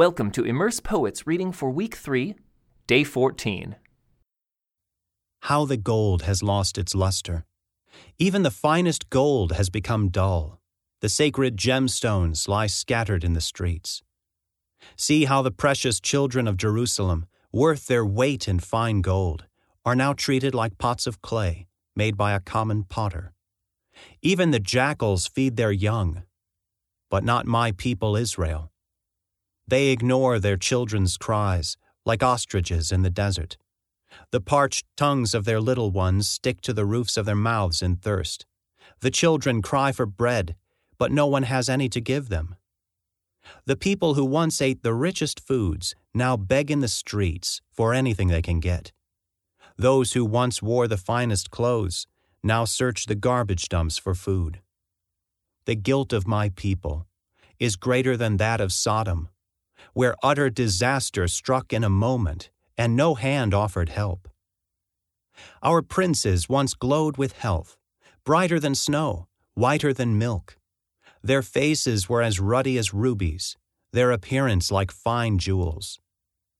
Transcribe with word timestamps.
Welcome 0.00 0.30
to 0.30 0.44
Immerse 0.46 0.80
Poets 0.80 1.26
reading 1.26 1.52
for 1.52 1.68
week 1.68 1.94
3, 1.94 2.34
day 2.86 3.04
14. 3.04 3.76
How 5.42 5.66
the 5.66 5.76
gold 5.76 6.22
has 6.22 6.42
lost 6.42 6.78
its 6.78 6.94
luster. 6.94 7.44
Even 8.18 8.42
the 8.42 8.50
finest 8.50 9.10
gold 9.10 9.52
has 9.52 9.68
become 9.68 10.08
dull. 10.08 10.58
The 11.02 11.10
sacred 11.10 11.58
gemstones 11.58 12.48
lie 12.48 12.66
scattered 12.66 13.24
in 13.24 13.34
the 13.34 13.42
streets. 13.42 14.02
See 14.96 15.26
how 15.26 15.42
the 15.42 15.50
precious 15.50 16.00
children 16.00 16.48
of 16.48 16.56
Jerusalem, 16.56 17.26
worth 17.52 17.86
their 17.86 18.06
weight 18.06 18.48
in 18.48 18.58
fine 18.58 19.02
gold, 19.02 19.44
are 19.84 19.94
now 19.94 20.14
treated 20.14 20.54
like 20.54 20.78
pots 20.78 21.06
of 21.06 21.20
clay 21.20 21.66
made 21.94 22.16
by 22.16 22.32
a 22.32 22.40
common 22.40 22.84
potter. 22.84 23.34
Even 24.22 24.50
the 24.50 24.60
jackals 24.60 25.26
feed 25.26 25.58
their 25.58 25.72
young, 25.72 26.22
but 27.10 27.22
not 27.22 27.44
my 27.44 27.72
people 27.72 28.16
Israel. 28.16 28.72
They 29.70 29.90
ignore 29.90 30.40
their 30.40 30.56
children's 30.56 31.16
cries 31.16 31.76
like 32.04 32.24
ostriches 32.24 32.90
in 32.90 33.02
the 33.02 33.16
desert. 33.24 33.56
The 34.32 34.40
parched 34.40 34.84
tongues 34.96 35.32
of 35.32 35.44
their 35.44 35.60
little 35.60 35.92
ones 35.92 36.28
stick 36.28 36.60
to 36.62 36.72
the 36.72 36.84
roofs 36.84 37.16
of 37.16 37.24
their 37.24 37.36
mouths 37.36 37.80
in 37.80 37.94
thirst. 37.94 38.46
The 38.98 39.12
children 39.12 39.62
cry 39.62 39.92
for 39.92 40.06
bread, 40.06 40.56
but 40.98 41.12
no 41.12 41.28
one 41.28 41.44
has 41.44 41.68
any 41.68 41.88
to 41.90 42.00
give 42.00 42.30
them. 42.30 42.56
The 43.64 43.76
people 43.76 44.14
who 44.14 44.24
once 44.24 44.60
ate 44.60 44.82
the 44.82 44.92
richest 44.92 45.38
foods 45.38 45.94
now 46.12 46.36
beg 46.36 46.72
in 46.72 46.80
the 46.80 46.88
streets 46.88 47.60
for 47.70 47.94
anything 47.94 48.26
they 48.26 48.42
can 48.42 48.58
get. 48.58 48.90
Those 49.76 50.14
who 50.14 50.24
once 50.24 50.60
wore 50.60 50.88
the 50.88 50.96
finest 50.96 51.52
clothes 51.52 52.08
now 52.42 52.64
search 52.64 53.06
the 53.06 53.14
garbage 53.14 53.68
dumps 53.68 53.98
for 53.98 54.16
food. 54.16 54.62
The 55.66 55.76
guilt 55.76 56.12
of 56.12 56.26
my 56.26 56.48
people 56.48 57.06
is 57.60 57.76
greater 57.76 58.16
than 58.16 58.38
that 58.38 58.60
of 58.60 58.72
Sodom, 58.72 59.28
where 59.94 60.14
utter 60.22 60.50
disaster 60.50 61.28
struck 61.28 61.72
in 61.72 61.84
a 61.84 61.90
moment 61.90 62.50
and 62.76 62.96
no 62.96 63.14
hand 63.14 63.52
offered 63.54 63.88
help. 63.88 64.28
Our 65.62 65.82
princes 65.82 66.48
once 66.48 66.74
glowed 66.74 67.16
with 67.16 67.32
health, 67.32 67.76
brighter 68.24 68.60
than 68.60 68.74
snow, 68.74 69.26
whiter 69.54 69.92
than 69.92 70.18
milk. 70.18 70.58
Their 71.22 71.42
faces 71.42 72.08
were 72.08 72.22
as 72.22 72.40
ruddy 72.40 72.78
as 72.78 72.94
rubies, 72.94 73.56
their 73.92 74.10
appearance 74.10 74.70
like 74.70 74.90
fine 74.90 75.38
jewels. 75.38 76.00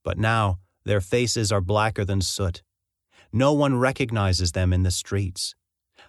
But 0.05 0.19
now 0.19 0.59
their 0.85 1.01
faces 1.01 1.53
are 1.53 1.61
blacker 1.61 2.05
than 2.05 2.21
soot. 2.21 2.63
No 3.33 3.53
one 3.53 3.79
recognizes 3.79 4.53
them 4.53 4.73
in 4.73 4.83
the 4.83 4.91
streets. 4.91 5.55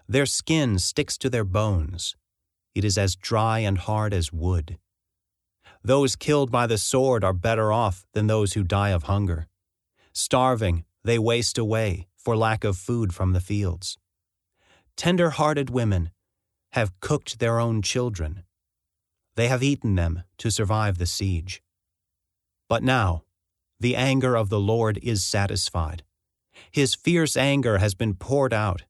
Their 0.07 0.25
skin 0.25 0.79
sticks 0.79 1.17
to 1.19 1.29
their 1.29 1.43
bones. 1.43 2.15
It 2.73 2.83
is 2.83 2.97
as 2.97 3.15
dry 3.15 3.59
and 3.59 3.77
hard 3.77 4.13
as 4.13 4.33
wood. 4.33 4.77
Those 5.83 6.15
killed 6.15 6.51
by 6.51 6.67
the 6.67 6.77
sword 6.77 7.23
are 7.23 7.33
better 7.33 7.71
off 7.71 8.05
than 8.13 8.27
those 8.27 8.53
who 8.53 8.63
die 8.63 8.89
of 8.89 9.03
hunger. 9.03 9.47
Starving, 10.13 10.85
they 11.03 11.17
waste 11.17 11.57
away 11.57 12.07
for 12.15 12.37
lack 12.37 12.63
of 12.63 12.77
food 12.77 13.13
from 13.13 13.33
the 13.33 13.39
fields. 13.39 13.97
Tender 14.95 15.31
hearted 15.31 15.69
women 15.69 16.11
have 16.73 16.99
cooked 16.99 17.39
their 17.39 17.59
own 17.59 17.81
children. 17.81 18.43
They 19.35 19.47
have 19.47 19.63
eaten 19.63 19.95
them 19.95 20.23
to 20.37 20.51
survive 20.51 20.97
the 20.97 21.05
siege. 21.05 21.63
But 22.69 22.83
now, 22.83 23.23
the 23.79 23.95
anger 23.95 24.35
of 24.35 24.49
the 24.49 24.59
Lord 24.59 24.99
is 25.01 25.23
satisfied. 25.25 26.03
His 26.71 26.93
fierce 26.93 27.35
anger 27.35 27.79
has 27.79 27.95
been 27.95 28.13
poured 28.13 28.53
out. 28.53 28.83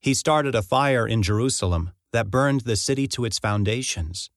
He 0.00 0.12
started 0.12 0.54
a 0.54 0.62
fire 0.62 1.06
in 1.06 1.22
Jerusalem 1.22 1.92
that 2.12 2.30
burned 2.30 2.62
the 2.62 2.76
city 2.76 3.08
to 3.08 3.24
its 3.24 3.38
foundations. 3.38 4.30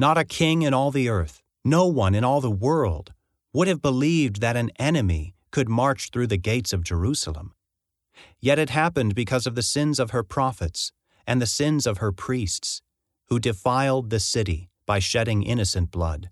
Not 0.00 0.16
a 0.16 0.24
king 0.24 0.62
in 0.62 0.72
all 0.72 0.90
the 0.90 1.10
earth, 1.10 1.42
no 1.62 1.86
one 1.86 2.14
in 2.14 2.24
all 2.24 2.40
the 2.40 2.50
world, 2.50 3.12
would 3.52 3.68
have 3.68 3.82
believed 3.82 4.40
that 4.40 4.56
an 4.56 4.70
enemy 4.78 5.34
could 5.50 5.68
march 5.68 6.08
through 6.08 6.28
the 6.28 6.38
gates 6.38 6.72
of 6.72 6.82
Jerusalem. 6.82 7.52
Yet 8.40 8.58
it 8.58 8.70
happened 8.70 9.14
because 9.14 9.46
of 9.46 9.56
the 9.56 9.62
sins 9.62 9.98
of 9.98 10.12
her 10.12 10.22
prophets 10.22 10.92
and 11.26 11.38
the 11.38 11.46
sins 11.46 11.86
of 11.86 11.98
her 11.98 12.12
priests, 12.12 12.80
who 13.26 13.38
defiled 13.38 14.08
the 14.08 14.20
city 14.20 14.70
by 14.86 15.00
shedding 15.00 15.42
innocent 15.42 15.90
blood. 15.90 16.30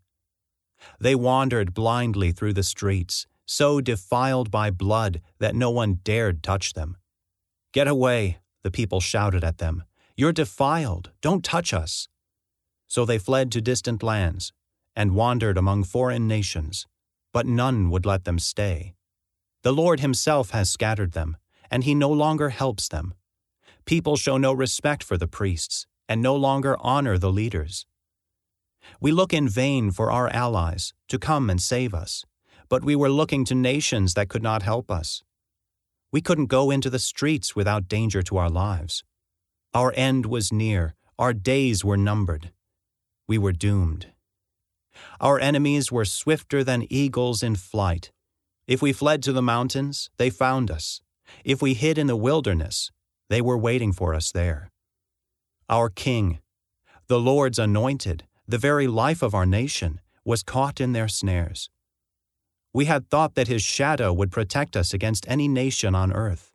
They 0.98 1.14
wandered 1.14 1.74
blindly 1.74 2.32
through 2.32 2.54
the 2.54 2.62
streets, 2.62 3.26
so 3.44 3.82
defiled 3.82 4.50
by 4.50 4.70
blood 4.70 5.20
that 5.40 5.54
no 5.54 5.68
one 5.68 6.00
dared 6.04 6.42
touch 6.42 6.72
them. 6.72 6.96
Get 7.74 7.86
away, 7.86 8.38
the 8.62 8.70
people 8.70 9.00
shouted 9.00 9.44
at 9.44 9.58
them. 9.58 9.82
You're 10.16 10.32
defiled. 10.32 11.10
Don't 11.20 11.44
touch 11.44 11.74
us. 11.74 12.08
So 12.88 13.04
they 13.04 13.18
fled 13.18 13.52
to 13.52 13.60
distant 13.60 14.02
lands 14.02 14.52
and 14.96 15.14
wandered 15.14 15.56
among 15.56 15.84
foreign 15.84 16.26
nations, 16.26 16.86
but 17.32 17.46
none 17.46 17.90
would 17.90 18.04
let 18.04 18.24
them 18.24 18.38
stay. 18.38 18.94
The 19.62 19.72
Lord 19.72 20.00
Himself 20.00 20.50
has 20.50 20.70
scattered 20.70 21.12
them, 21.12 21.36
and 21.70 21.84
He 21.84 21.94
no 21.94 22.10
longer 22.10 22.48
helps 22.48 22.88
them. 22.88 23.14
People 23.84 24.16
show 24.16 24.38
no 24.38 24.52
respect 24.52 25.04
for 25.04 25.16
the 25.16 25.28
priests 25.28 25.86
and 26.08 26.22
no 26.22 26.34
longer 26.34 26.76
honor 26.80 27.18
the 27.18 27.30
leaders. 27.30 27.86
We 29.00 29.12
look 29.12 29.32
in 29.32 29.48
vain 29.48 29.90
for 29.90 30.10
our 30.10 30.28
allies 30.30 30.94
to 31.08 31.18
come 31.18 31.50
and 31.50 31.60
save 31.60 31.94
us, 31.94 32.24
but 32.68 32.84
we 32.84 32.96
were 32.96 33.10
looking 33.10 33.44
to 33.46 33.54
nations 33.54 34.14
that 34.14 34.28
could 34.28 34.42
not 34.42 34.62
help 34.62 34.90
us. 34.90 35.22
We 36.10 36.20
couldn't 36.20 36.46
go 36.46 36.70
into 36.70 36.88
the 36.90 36.98
streets 36.98 37.54
without 37.54 37.88
danger 37.88 38.22
to 38.22 38.38
our 38.38 38.48
lives. 38.48 39.04
Our 39.74 39.92
end 39.94 40.26
was 40.26 40.52
near, 40.52 40.94
our 41.18 41.34
days 41.34 41.84
were 41.84 41.98
numbered. 41.98 42.52
We 43.28 43.36
were 43.36 43.52
doomed. 43.52 44.06
Our 45.20 45.38
enemies 45.38 45.92
were 45.92 46.06
swifter 46.06 46.64
than 46.64 46.90
eagles 46.90 47.42
in 47.42 47.56
flight. 47.56 48.10
If 48.66 48.80
we 48.80 48.92
fled 48.94 49.22
to 49.24 49.32
the 49.32 49.42
mountains, 49.42 50.08
they 50.16 50.30
found 50.30 50.70
us. 50.70 51.02
If 51.44 51.60
we 51.60 51.74
hid 51.74 51.98
in 51.98 52.06
the 52.06 52.16
wilderness, 52.16 52.90
they 53.28 53.42
were 53.42 53.58
waiting 53.58 53.92
for 53.92 54.14
us 54.14 54.32
there. 54.32 54.70
Our 55.68 55.90
King, 55.90 56.38
the 57.06 57.20
Lord's 57.20 57.58
anointed, 57.58 58.24
the 58.46 58.56
very 58.56 58.86
life 58.86 59.22
of 59.22 59.34
our 59.34 59.44
nation, 59.44 60.00
was 60.24 60.42
caught 60.42 60.80
in 60.80 60.94
their 60.94 61.08
snares. 61.08 61.68
We 62.72 62.86
had 62.86 63.10
thought 63.10 63.34
that 63.34 63.48
his 63.48 63.62
shadow 63.62 64.10
would 64.12 64.30
protect 64.30 64.74
us 64.74 64.94
against 64.94 65.28
any 65.28 65.48
nation 65.48 65.94
on 65.94 66.12
earth. 66.12 66.52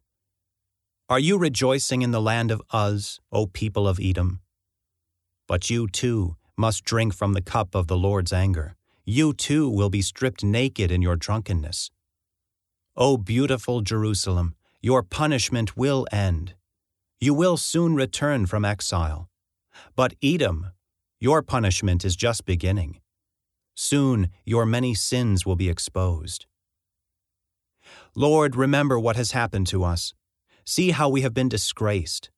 Are 1.08 1.20
you 1.20 1.38
rejoicing 1.38 2.02
in 2.02 2.10
the 2.10 2.22
land 2.22 2.50
of 2.50 2.64
Uz, 2.74 3.20
O 3.32 3.46
people 3.46 3.88
of 3.88 4.00
Edom? 4.02 4.40
But 5.48 5.70
you 5.70 5.88
too 5.88 6.38
must 6.58 6.84
drink 6.84 7.14
from 7.14 7.34
the 7.34 7.41
cup 7.41 7.75
of 7.75 7.88
the 7.88 7.97
Lord's 7.97 8.34
anger. 8.34 8.75
You 9.06 9.34
too 9.34 9.69
will 9.69 9.90
be 9.90 10.02
stripped 10.02 10.44
naked 10.44 10.91
in 10.91 11.02
your 11.02 11.16
drunkenness. 11.16 11.91
O 12.96 13.18
beautiful 13.18 13.81
Jerusalem, 13.81 14.56
your 14.81 15.03
punishment 15.03 15.75
will 15.75 16.06
end. 16.12 16.53
You 17.19 17.34
will 17.34 17.58
soon 17.58 17.96
return 17.96 18.46
from 18.46 18.66
exile. 18.66 19.30
But 19.96 20.13
Edom, 20.22 20.72
your 21.19 21.42
punishment 21.42 22.06
is 22.06 22.16
just 22.16 22.46
beginning. 22.46 23.00
Soon 23.75 24.30
your 24.46 24.66
many 24.66 24.94
sins 24.94 25.46
will 25.46 25.56
be 25.56 25.69
exposed. 25.69 26.46
Lord, 28.16 28.56
remember 28.56 29.00
what 29.00 29.16
has 29.16 29.31
happened 29.31 29.68
to 29.68 29.84
us. 29.84 30.13
See 30.66 30.92
how 30.92 31.09
we 31.09 31.22
have 31.22 31.34
been 31.34 31.50
disgraced. 31.50 32.30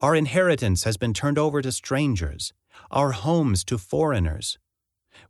Our 0.00 0.14
inheritance 0.14 0.84
has 0.84 0.96
been 0.96 1.12
turned 1.12 1.38
over 1.38 1.60
to 1.60 1.70
strangers, 1.70 2.54
our 2.90 3.12
homes 3.12 3.64
to 3.64 3.78
foreigners. 3.78 4.58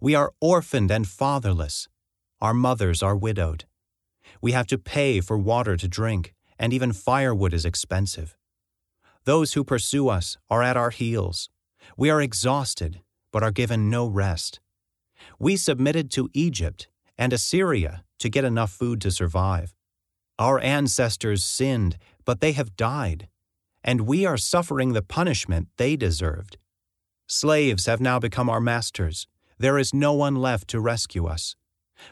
We 0.00 0.15
are 0.15 0.33
orphaned 0.41 0.91
and 0.91 1.06
fatherless. 1.06 1.88
Our 2.41 2.55
mothers 2.55 3.03
are 3.03 3.16
widowed. 3.16 3.65
We 4.41 4.53
have 4.53 4.66
to 4.69 4.78
pay 4.78 5.21
for 5.21 5.37
water 5.38 5.77
to 5.77 5.88
drink, 5.88 6.34
and 6.59 6.72
even 6.72 6.93
firewood 6.93 7.53
is 7.53 7.65
expensive. 7.65 8.37
Those 9.25 9.53
who 9.53 9.65
pursue 9.65 10.09
us 10.09 10.38
are 10.49 10.62
at 10.62 10.77
our 10.77 10.91
heels. 10.91 11.50
We 11.97 12.11
are 12.11 12.22
exhausted, 12.22 13.00
but 13.33 13.43
are 13.43 13.50
given 13.50 13.91
no 13.91 14.06
rest. 14.06 14.61
We 15.38 15.56
submitted 15.56 16.11
to 16.12 16.31
Egypt 16.32 16.88
and 17.19 17.32
Assyria 17.32 18.05
to 18.19 18.29
get 18.31 18.44
enough 18.44 18.70
food 18.70 19.00
to 19.03 19.11
survive. 19.11 19.75
Our 20.38 20.58
ancestors 20.61 21.44
sinned, 21.44 21.99
but 22.25 22.41
they 22.41 22.53
have 22.53 22.76
died, 22.76 23.29
and 23.85 24.03
we 24.03 24.25
are 24.25 24.38
suffering 24.38 24.93
the 24.93 25.03
punishment 25.03 25.69
they 25.76 25.96
deserved. 25.96 26.56
Slaves 27.32 27.87
have 27.87 28.00
now 28.00 28.19
become 28.19 28.50
our 28.50 28.61
masters. 28.61 29.29
There 29.56 29.79
is 29.79 29.94
no 29.94 30.12
one 30.12 30.35
left 30.35 30.67
to 30.71 30.81
rescue 30.81 31.27
us. 31.27 31.55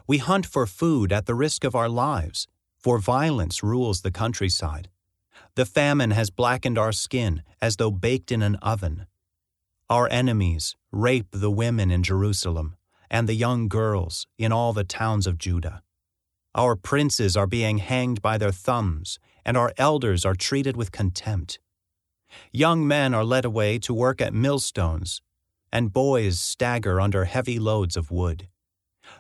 We 0.07 0.19
hunt 0.19 0.47
for 0.47 0.65
food 0.65 1.13
at 1.13 1.27
the 1.27 1.35
risk 1.35 1.65
of 1.65 1.75
our 1.75 1.89
lives, 1.89 2.47
for 2.79 3.01
violence 3.01 3.61
rules 3.61 4.03
the 4.03 4.13
countryside. 4.13 4.89
The 5.57 5.67
famine 5.67 6.13
has 6.13 6.31
blackened 6.31 6.79
our 6.79 6.93
skin 6.93 7.43
as 7.61 7.79
though 7.79 7.91
baked 7.91 8.31
in 8.31 8.43
an 8.43 8.55
oven. 8.63 9.07
Our 9.91 10.09
enemies 10.09 10.77
rape 10.93 11.27
the 11.33 11.51
women 11.51 11.91
in 11.91 12.05
Jerusalem 12.05 12.77
and 13.11 13.29
the 13.29 13.35
young 13.35 13.67
girls 13.67 14.29
in 14.39 14.53
all 14.53 14.73
the 14.73 14.85
towns 14.85 15.27
of 15.27 15.37
Judah. 15.37 15.83
Our 16.55 16.77
princes 16.77 17.37
are 17.37 17.49
being 17.49 17.79
hanged 17.79 18.23
by 18.23 18.39
their 18.39 18.53
thumbs, 18.53 19.19
and 19.45 19.57
our 19.57 19.73
elders 19.79 20.25
are 20.25 20.37
treated 20.37 20.77
with 20.77 20.93
contempt. 20.93 21.59
Young 22.53 22.87
men 22.87 23.15
are 23.15 23.25
led 23.25 23.45
away 23.45 23.79
to 23.81 23.95
work 23.95 24.21
at 24.21 24.35
millstones, 24.35 25.23
and 25.73 25.93
boys 25.93 26.39
stagger 26.39 27.01
under 27.01 27.25
heavy 27.25 27.59
loads 27.59 27.97
of 27.97 28.11
wood. 28.11 28.49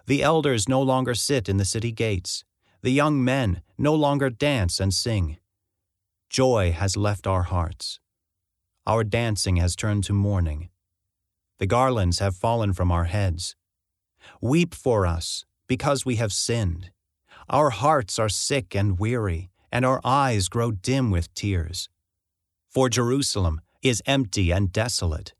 The 0.06 0.22
elders 0.22 0.68
no 0.68 0.82
longer 0.82 1.14
sit 1.14 1.48
in 1.48 1.56
the 1.56 1.64
city 1.64 1.92
gates. 1.92 2.44
The 2.82 2.90
young 2.90 3.24
men 3.24 3.62
no 3.76 3.94
longer 3.94 4.30
dance 4.30 4.80
and 4.80 4.92
sing. 4.94 5.38
Joy 6.30 6.72
has 6.72 6.96
left 6.96 7.26
our 7.26 7.44
hearts. 7.44 8.00
Our 8.86 9.04
dancing 9.04 9.56
has 9.56 9.76
turned 9.76 10.04
to 10.04 10.12
mourning. 10.12 10.70
The 11.58 11.66
garlands 11.66 12.20
have 12.20 12.36
fallen 12.36 12.72
from 12.72 12.92
our 12.92 13.04
heads. 13.04 13.56
Weep 14.40 14.74
for 14.74 15.06
us, 15.06 15.44
because 15.66 16.04
we 16.04 16.16
have 16.16 16.32
sinned. 16.32 16.90
Our 17.48 17.70
hearts 17.70 18.18
are 18.18 18.28
sick 18.28 18.74
and 18.74 18.98
weary, 18.98 19.50
and 19.72 19.84
our 19.84 20.00
eyes 20.04 20.48
grow 20.48 20.70
dim 20.70 21.10
with 21.10 21.32
tears. 21.34 21.88
For 22.78 22.88
Jerusalem 22.88 23.60
is 23.82 24.04
empty 24.06 24.52
and 24.52 24.70
desolate, 24.70 25.34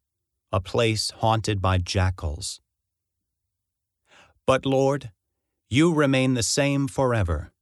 a 0.50 0.58
place 0.60 1.12
haunted 1.18 1.62
by 1.62 1.78
jackals. 1.78 2.60
But 4.44 4.66
Lord, 4.66 5.12
you 5.70 5.94
remain 5.94 6.34
the 6.34 6.42
same 6.42 6.88
forever. 6.88 7.52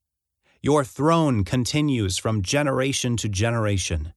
Your 0.63 0.83
throne 0.83 1.45
continues 1.45 2.17
from 2.17 2.41
generation 2.41 3.19
to 3.19 3.29
generation. 3.29 4.15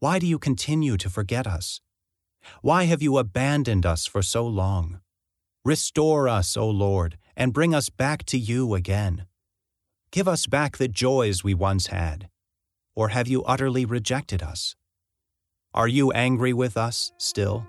Why 0.00 0.18
do 0.18 0.26
you 0.26 0.38
continue 0.38 0.98
to 0.98 1.08
forget 1.08 1.46
us? 1.46 1.80
Why 2.60 2.84
have 2.84 3.00
you 3.00 3.16
abandoned 3.16 3.86
us 3.86 4.04
for 4.04 4.20
so 4.20 4.46
long? 4.46 5.00
Restore 5.64 6.28
us, 6.28 6.54
O 6.54 6.68
Lord, 6.68 7.16
and 7.34 7.54
bring 7.54 7.74
us 7.74 7.88
back 7.88 8.26
to 8.26 8.36
you 8.36 8.74
again. 8.74 9.24
Give 10.10 10.28
us 10.28 10.46
back 10.46 10.76
the 10.76 10.86
joys 10.86 11.42
we 11.42 11.54
once 11.54 11.86
had. 11.86 12.28
Or 12.96 13.08
have 13.08 13.28
you 13.28 13.42
utterly 13.44 13.84
rejected 13.84 14.42
us? 14.42 14.76
Are 15.72 15.88
you 15.88 16.12
angry 16.12 16.52
with 16.52 16.76
us 16.76 17.12
still? 17.18 17.66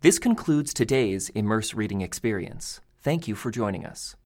This 0.00 0.18
concludes 0.18 0.74
today's 0.74 1.30
Immerse 1.30 1.74
Reading 1.74 2.02
Experience. 2.02 2.80
Thank 3.00 3.26
you 3.26 3.34
for 3.34 3.50
joining 3.50 3.86
us. 3.86 4.16